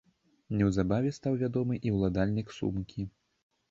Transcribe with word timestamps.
Неўзабаве 0.61 1.13
стаў 1.19 1.39
вядомы 1.43 1.81
і 1.89 1.97
ўладальнік 1.99 2.47
сумкі. 2.61 3.11